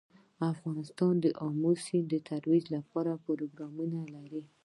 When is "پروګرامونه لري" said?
3.25-4.41